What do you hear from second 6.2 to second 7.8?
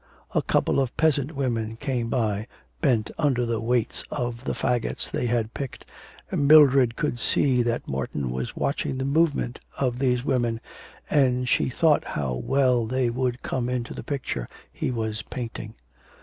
and Mildred could see